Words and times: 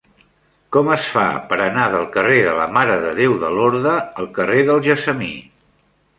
Com 0.75 0.87
es 0.95 1.09
fa 1.15 1.25
per 1.51 1.59
anar 1.65 1.83
del 1.97 2.07
carrer 2.15 2.39
de 2.47 2.55
la 2.61 2.65
Mare 2.79 2.97
de 3.05 3.13
Déu 3.21 3.37
de 3.45 3.53
Lorda 3.59 3.95
al 4.25 4.33
carrer 4.41 4.67
del 4.73 4.85
Gessamí? 4.91 5.33